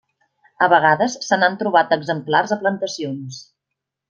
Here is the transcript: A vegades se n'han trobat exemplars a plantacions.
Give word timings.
A 0.67 0.69
vegades 0.71 1.17
se 1.27 1.39
n'han 1.41 1.59
trobat 1.59 1.93
exemplars 1.99 2.57
a 2.57 2.61
plantacions. 2.65 3.43